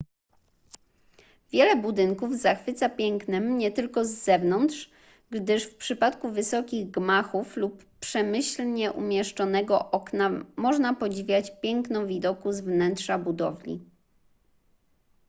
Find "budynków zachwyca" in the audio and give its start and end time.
1.75-2.89